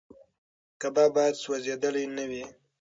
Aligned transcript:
کباب 0.81 1.09
باید 1.15 1.35
سوځېدلی 1.43 2.05
نه 2.17 2.23
وي. 2.29 2.43